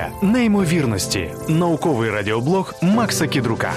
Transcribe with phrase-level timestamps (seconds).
[0.00, 1.30] Теорія неймовірності.
[1.48, 3.72] Науковий радіоблог Макса Кідрука.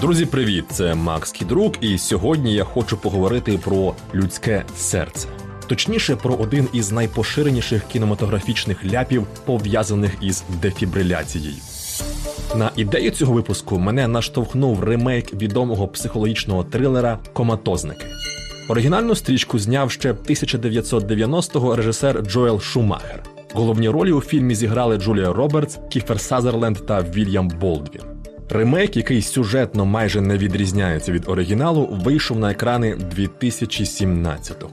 [0.00, 0.64] Друзі, привіт!
[0.70, 5.28] Це Макс Кідрук, і сьогодні я хочу поговорити про людське серце.
[5.66, 11.56] Точніше, про один із найпоширеніших кінематографічних ляпів, пов'язаних із дефібриляцією.
[12.56, 18.06] На ідею цього випуску мене наштовхнув ремейк відомого психологічного трилера Коматозники.
[18.68, 23.25] Оригінальну стрічку зняв ще 1990-го режисер Джоел Шумахер.
[23.56, 28.00] Головні ролі у фільмі зіграли Джулія Робертс, Кіфер Сазерленд та Вільям Болдвін.
[28.50, 34.70] Ремейк, який сюжетно майже не відрізняється від оригіналу, вийшов на екрани 2017-го.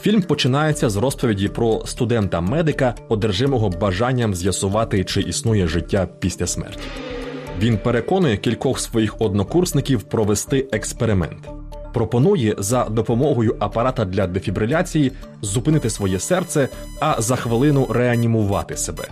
[0.00, 6.88] Фільм починається з розповіді про студента-медика, одержимого бажанням з'ясувати, чи існує життя після смерті.
[7.58, 11.57] Він переконує кількох своїх однокурсників провести експеримент.
[11.94, 16.68] Пропонує за допомогою апарата для дефібриляції зупинити своє серце,
[17.00, 19.08] а за хвилину реанімувати себе.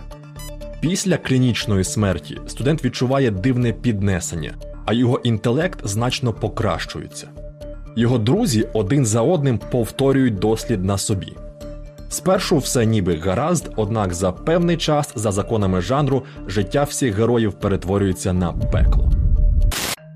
[0.81, 4.53] Після клінічної смерті студент відчуває дивне піднесення,
[4.85, 7.27] а його інтелект значно покращується.
[7.95, 11.33] Його друзі один за одним повторюють дослід на собі.
[12.09, 18.33] Спершу все ніби гаразд, однак за певний час, за законами жанру, життя всіх героїв перетворюється
[18.33, 19.11] на пекло.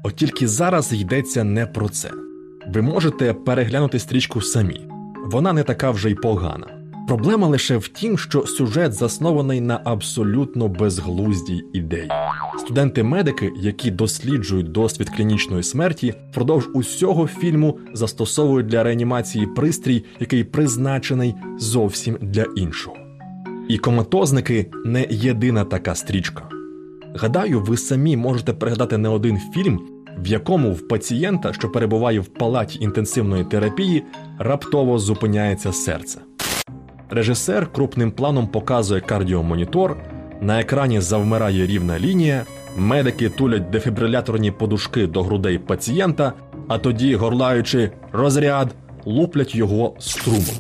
[0.03, 2.12] От тільки зараз йдеться не про це.
[2.73, 4.81] Ви можете переглянути стрічку самі,
[5.25, 6.67] вона не така вже й погана.
[7.08, 12.09] Проблема лише в тім, що сюжет заснований на абсолютно безглуздій ідеї.
[12.59, 21.35] Студенти-медики, які досліджують досвід клінічної смерті, впродовж усього фільму застосовують для реанімації пристрій, який призначений
[21.58, 22.95] зовсім для іншого.
[23.69, 26.50] І коматозники не єдина така стрічка.
[27.16, 29.80] Гадаю, ви самі можете пригадати не один фільм,
[30.17, 34.04] в якому в пацієнта, що перебуває в палаті інтенсивної терапії,
[34.40, 36.20] раптово зупиняється серце.
[37.09, 39.98] Режисер крупним планом показує кардіомонітор,
[40.42, 42.44] на екрані завмирає рівна лінія,
[42.78, 46.34] медики тулять дефібриляторні подушки до грудей пацієнта,
[46.68, 48.75] а тоді, горлаючи розряд,
[49.06, 50.56] луплять його струмом.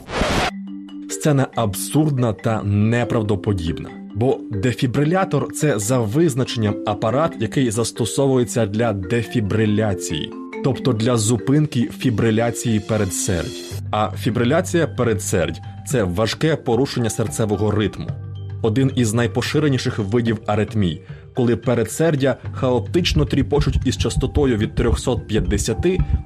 [1.09, 3.89] Сцена абсурдна та неправдоподібна,
[4.21, 10.31] бо дефібрилятор це за визначенням апарат, який застосовується для дефібриляції,
[10.63, 13.51] тобто для зупинки фібриляції передсердь.
[13.91, 18.07] А фібриляція передсердь це важке порушення серцевого ритму,
[18.61, 21.01] один із найпоширеніших видів аритмій,
[21.33, 25.77] коли передсердя хаотично тріпочуть із частотою від 350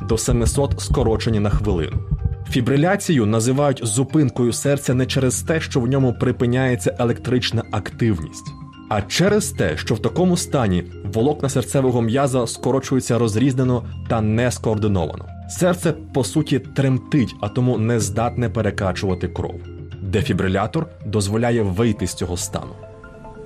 [0.09, 2.14] до 700 скорочені на хвилину.
[2.49, 8.45] Фібриляцію називають зупинкою серця не через те, що в ньому припиняється електрична активність,
[8.89, 15.25] а через те, що в такому стані волокна серцевого м'яза скорочуються розрізнено та не скоординовано.
[15.49, 19.55] Серце по суті тремтить, а тому не здатне перекачувати кров.
[20.01, 22.71] Дефібрилятор дозволяє вийти з цього стану.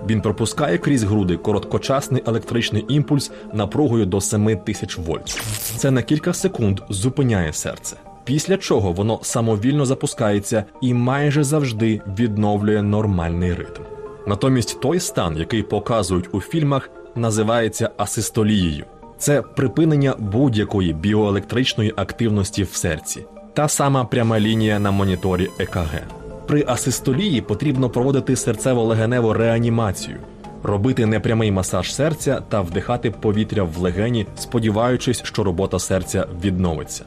[0.08, 5.42] Він пропускає крізь груди короткочасний електричний імпульс напругою до 7000 вольт.
[5.78, 7.98] Це на кілька секунд зупиняє серце,
[8.29, 13.81] після чого воно самовільно запускається і майже завжди відновлює нормальний ритм.
[14.28, 18.85] Натомість той стан, який показують у фільмах, називається асистолією.
[19.17, 26.01] Це припинення будь-якої біоелектричної активності в серці, та сама пряма лінія на моніторі ЕКГ.
[26.47, 30.17] При асистолії потрібно проводити серцево-легеневу реанімацію,
[30.63, 37.06] робити непрямий масаж серця та вдихати повітря в легені, сподіваючись, що робота серця відновиться.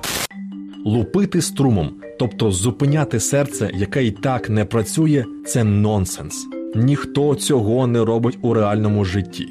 [0.84, 6.46] Лупити струмом, тобто зупиняти серце, яке й так не працює, це нонсенс.
[6.74, 9.48] Ніхто цього не робить у реальному житті.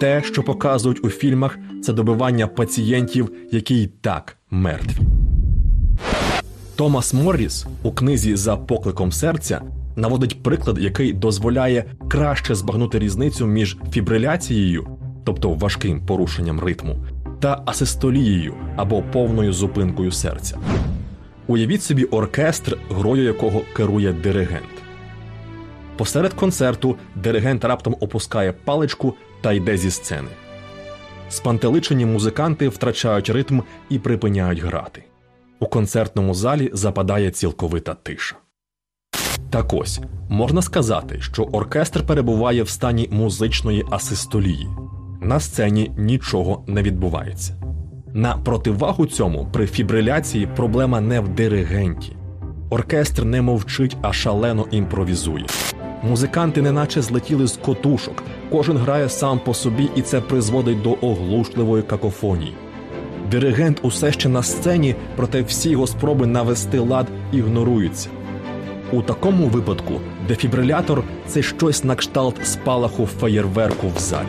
[0.00, 5.00] Те, що показують у фільмах, це добивання пацієнтів, які й так мертві.
[6.76, 9.62] Томас Морріс у книзі За покликом серця
[9.96, 14.86] наводить приклад, який дозволяє краще збагнути різницю між фібриляцією,
[15.24, 17.04] тобто важким порушенням ритму,
[17.44, 20.58] та асистолією або повною зупинкою серця.
[21.46, 24.82] Уявіть собі оркестр, грою якого керує диригент.
[25.96, 30.28] Посеред концерту диригент раптом опускає паличку та йде зі сцени.
[31.28, 35.04] Спантеличені музиканти втрачають ритм і припиняють грати.
[35.60, 38.36] У концертному залі западає цілковита тиша.
[39.50, 44.68] Так ось можна сказати, що оркестр перебуває в стані музичної асистолії.
[45.24, 47.54] На сцені нічого не відбувається.
[48.12, 52.16] На противагу цьому при фібриляції проблема не в диригенті.
[52.70, 55.46] Оркестр не мовчить, а шалено імпровізує.
[56.02, 61.82] Музиканти неначе злетіли з котушок, кожен грає сам по собі, і це призводить до оглушливої
[61.82, 62.54] какофонії.
[63.30, 68.08] Диригент усе ще на сцені, проте всі його спроби навести лад ігноруються.
[68.92, 74.28] У такому випадку Дефібрилятор це щось на кшталт спалаху феєрверку в залі.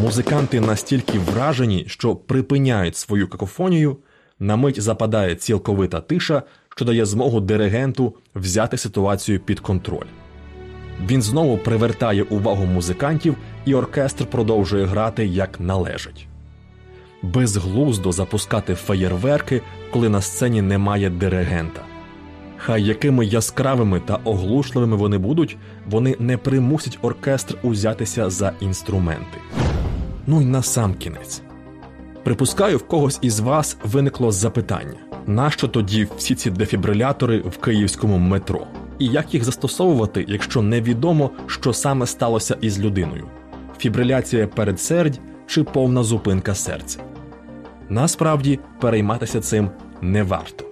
[0.00, 3.96] Музиканти настільки вражені, що припиняють свою какофонію,
[4.38, 6.42] на мить западає цілковита тиша,
[6.76, 10.06] що дає змогу диригенту взяти ситуацію під контроль.
[11.06, 16.26] Він знову привертає увагу музикантів, і оркестр продовжує грати як належить.
[17.22, 19.60] Безглуздо запускати феєрверки,
[19.92, 21.82] коли на сцені немає диригента.
[22.56, 25.56] Хай якими яскравими та оглушливими вони будуть,
[25.86, 29.38] вони не примусять оркестр узятися за інструменти.
[30.26, 31.42] Ну й на сам кінець.
[32.24, 38.66] Припускаю, в когось із вас виникло запитання: нащо тоді всі ці дефібрилятори в київському метро?
[38.98, 43.26] І як їх застосовувати, якщо невідомо, що саме сталося із людиною:
[43.78, 46.98] фібриляція передсердь чи повна зупинка серця?
[47.88, 49.70] Насправді перейматися цим
[50.00, 50.64] не варто.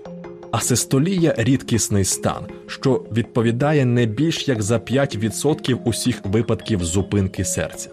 [0.52, 7.90] Асистолія рідкісний стан, що відповідає не більш як за 5% усіх випадків зупинки серця.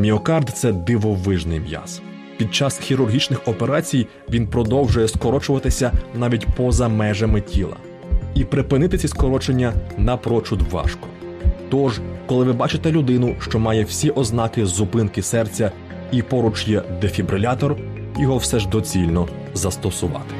[0.00, 2.02] Міокард це дивовижний м'яз.
[2.36, 7.76] Під час хірургічних операцій він продовжує скорочуватися навіть поза межами тіла.
[8.34, 11.08] І припинити ці скорочення напрочуд важко.
[11.70, 15.70] Тож, коли ви бачите людину, що має всі ознаки зупинки серця,
[16.12, 17.76] і поруч є дефібрилятор,
[18.18, 20.34] його все ж доцільно застосувати.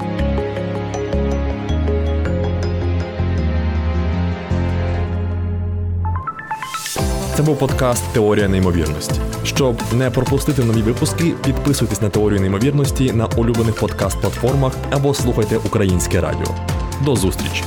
[7.40, 9.20] Це був подкаст Теорія неймовірності.
[9.44, 16.20] Щоб не пропустити нові випуски, підписуйтесь на теорію неймовірності на улюблених подкаст-платформах або слухайте українське
[16.20, 16.54] радіо.
[17.04, 17.64] До зустрічі!